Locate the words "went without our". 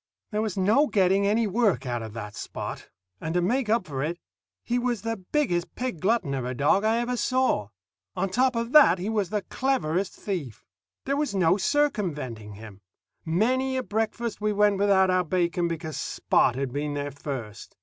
14.51-15.23